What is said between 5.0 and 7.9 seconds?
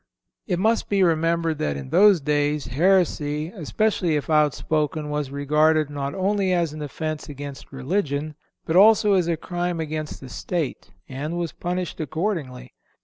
was regarded not only as an offence against